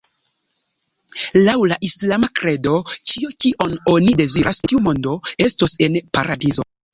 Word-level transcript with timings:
Laŭ 1.47 1.53
la 1.71 1.75
islama 1.87 2.29
kredo, 2.39 2.79
ĉio 3.11 3.29
kion 3.45 3.77
oni 3.93 4.17
deziras 4.23 4.63
en 4.65 4.73
tiu 4.73 4.83
mondo 4.89 5.15
estos 5.47 5.77
en 5.89 6.01
Paradizo. 6.19 6.67